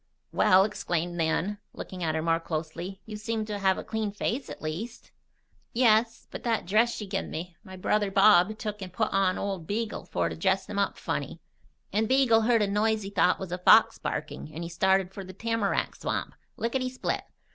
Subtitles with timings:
[0.31, 3.01] "Well!" exclaimed Nan, looking at her more closely.
[3.05, 5.11] "You seem to have a clean face, at least."
[5.73, 6.27] "Yes.
[6.31, 10.05] But that dress she 'gin me, my brother Bob took and put on Old Beagle
[10.05, 11.39] for to dress him up funny.
[11.93, 15.23] And Beagle heard a noise he thought was a fox barking and he started for
[15.23, 17.21] the tamarack swamp, lickety split.